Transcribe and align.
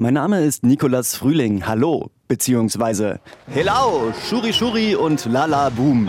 Mein 0.00 0.14
Name 0.14 0.40
ist 0.40 0.64
Nikolas 0.64 1.14
Frühling. 1.14 1.66
Hallo, 1.66 2.08
beziehungsweise 2.26 3.20
Hello, 3.48 4.14
Shuri 4.30 4.50
Shuri 4.50 4.94
und 4.94 5.26
Lala 5.26 5.68
Boom. 5.68 6.08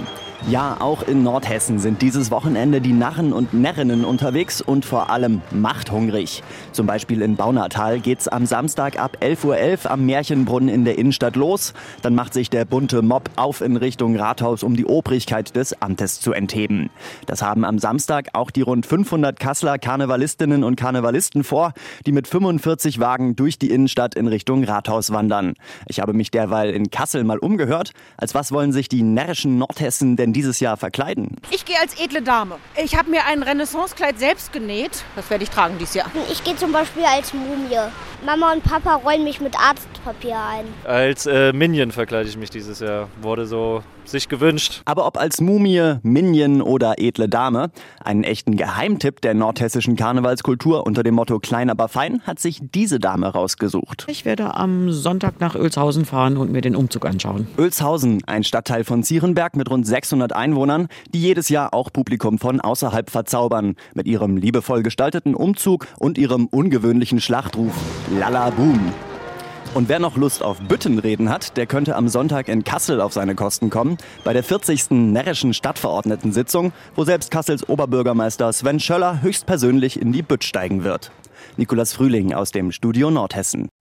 Ja, 0.50 0.78
auch 0.79 1.04
in 1.04 1.21
Nordhessen 1.21 1.78
sind 1.78 2.02
dieses 2.02 2.31
Wochenende 2.31 2.81
die 2.81 2.94
Narren 2.94 3.31
und 3.31 3.54
Närrinnen 3.54 4.04
unterwegs 4.04 4.60
und 4.60 4.86
vor 4.86 5.12
allem 5.12 5.42
machthungrig. 5.52 6.42
Zum 6.71 6.88
Beispiel 6.88 7.21
in 7.21 7.36
Baunatal 7.36 7.99
geht's 7.99 8.28
am 8.28 8.47
Samstag 8.47 8.99
ab 8.99 9.17
11.11 9.22 9.85
Uhr 9.85 9.92
am 9.92 10.06
Märchenbrunnen 10.08 10.67
in 10.67 10.83
der 10.83 10.97
Innenstadt 10.97 11.35
los. 11.35 11.74
Dann 12.01 12.15
macht 12.15 12.33
sich 12.33 12.49
der 12.49 12.65
bunte 12.65 13.04
Mob 13.04 13.29
auf 13.35 13.62
in 13.62 13.78
Richtung 13.78 14.15
Rathaus, 14.17 14.63
um 14.63 14.76
die 14.76 14.85
Obrigkeit 14.85 15.56
des 15.56 15.79
Amtes 15.79 16.20
zu 16.20 16.34
entheben. 16.34 16.89
Das 17.27 17.44
haben 17.44 17.63
am 17.63 17.77
Samstag 17.77 18.30
auch 18.34 18.49
die 18.49 18.62
rund 18.62 18.88
500 18.88 19.39
Kasseler 19.39 19.77
Karnevalistinnen 19.77 20.63
und 20.63 20.76
Karnevalisten 20.76 21.44
vor, 21.44 21.73
die 22.08 22.12
mit 22.12 22.27
45 22.27 22.99
Wagen 22.99 23.35
durch 23.35 23.59
die 23.59 23.70
Innenstadt 23.70 24.16
in 24.16 24.27
Richtung 24.27 24.63
Rathaus 24.63 25.12
wandern. 25.12 25.53
Ich 25.88 25.99
habe 25.99 26.13
mich 26.13 26.31
derweil 26.31 26.71
in 26.71 26.89
Kassel 26.89 27.23
mal 27.23 27.38
umgehört. 27.38 27.91
Als 28.17 28.34
was 28.34 28.52
wollen 28.52 28.71
sich 28.71 28.89
die 28.89 29.03
närrischen 29.03 29.59
Nordhessen 29.59 30.16
denn 30.16 30.30
dieses 30.34 30.59
Jahr 30.59 30.77
verkleiden? 30.77 31.35
Ich 31.49 31.66
gehe 31.66 31.80
als 31.80 31.99
edle 31.99 32.21
Dame. 32.21 32.58
Ich 32.81 32.95
habe 32.95 33.09
mir 33.09 33.26
ein 33.26 33.44
Renaissancekleid 33.44 34.20
selbst 34.20 34.53
genäht. 34.53 35.03
Das 35.16 35.30
werde 35.30 35.44
ich 35.44 35.49
tragen 35.49 35.77
dieses 35.80 35.95
Jahr. 35.95 36.12
Ich 36.31 36.44
gehe 36.44 36.55
zum 36.55 36.72
Beispiel 36.72 37.03
als 37.03 37.34
Mumie. 37.34 37.77
Mama 38.26 38.53
und 38.53 38.63
Papa 38.63 38.95
rollen 38.95 39.23
mich 39.23 39.41
mit 39.41 39.59
Arztpapier 39.59 40.38
ein. 40.38 40.66
Als 40.86 41.25
äh, 41.25 41.53
Minion 41.53 41.91
verkleide 41.91 42.30
ich 42.30 42.38
mich 42.38 42.52
dieses 42.52 42.80
Jahr. 42.80 43.08
Wurde 43.22 43.48
so 43.48 43.81
sich 44.05 44.30
gewünscht. 44.30 44.81
Aber 44.86 45.08
ob 45.08 45.17
als 45.17 45.41
Mumie, 45.41 45.95
Minion 46.03 46.61
oder 46.61 46.95
edle 46.98 47.30
Dame, 47.30 47.72
einen 48.03 48.23
echten 48.23 48.58
Geheimtipp 48.58 49.22
der 49.22 49.34
nordhessischen 49.34 49.95
Karnevalskultur 49.95 50.86
unter 50.86 51.02
dem 51.02 51.16
Motto 51.16 51.39
klein 51.39 51.70
aber 51.70 51.88
fein 51.88 52.22
hat 52.23 52.39
sich 52.39 52.59
diese 52.61 53.00
Dame 53.00 53.27
rausgesucht. 53.27 54.05
Ich 54.08 54.25
werde 54.25 54.55
am 54.55 54.91
Sonntag 54.91 55.39
nach 55.39 55.55
Oelshausen 55.55 56.05
fahren 56.05 56.38
und 56.38 56.52
mir 56.52 56.61
den 56.61 56.75
Umzug 56.75 57.05
anschauen. 57.05 57.48
Oelshausen, 57.58 58.23
ein 58.27 58.44
Stadtteil 58.44 58.83
von 58.83 59.03
Zierenberg 59.03 59.55
mit 59.55 59.70
rund 59.70 59.88
600 59.88 60.20
Einwohnern, 60.30 60.88
die 61.14 61.22
jedes 61.22 61.50
Jahr 61.50 61.73
auch 61.73 61.91
Publikum 61.91 62.38
von 62.38 62.61
außerhalb 62.61 63.09
verzaubern. 63.09 63.75
Mit 63.95 64.05
ihrem 64.05 64.38
liebevoll 64.38 64.83
gestalteten 64.83 65.33
Umzug 65.33 65.88
und 65.97 66.17
ihrem 66.17 66.45
ungewöhnlichen 66.45 67.19
Schlachtruf 67.19 67.73
Lala 68.17 68.52
Boom. 68.52 68.94
Und 69.73 69.89
wer 69.89 69.99
noch 69.99 70.17
Lust 70.17 70.44
auf 70.44 70.59
Büttenreden 70.59 71.30
hat, 71.30 71.55
der 71.55 71.66
könnte 71.66 71.95
am 71.95 72.09
Sonntag 72.09 72.49
in 72.49 72.64
Kassel 72.64 72.99
auf 72.99 73.14
seine 73.14 73.36
Kosten 73.36 73.69
kommen, 73.69 73.97
bei 74.23 74.33
der 74.33 74.44
40. 74.44 74.92
närrischen 74.92 75.53
Stadtverordnetensitzung, 75.53 76.73
wo 76.94 77.05
selbst 77.05 77.31
Kassels 77.31 77.67
Oberbürgermeister 77.67 78.52
Sven 78.52 78.80
Schöller 78.81 79.22
höchstpersönlich 79.22 79.99
in 79.99 80.11
die 80.11 80.23
Bütt 80.23 80.44
steigen 80.44 80.83
wird. 80.83 81.11
Nikolas 81.55 81.94
Frühling 81.94 82.33
aus 82.33 82.52
dem 82.52 82.72
Studio 82.72 83.11
Nordhessen. 83.11 83.72